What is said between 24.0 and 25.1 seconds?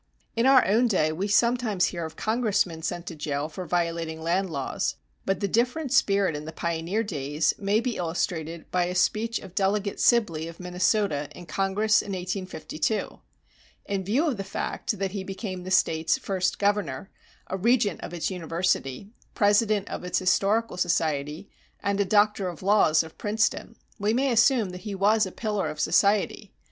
may assume that he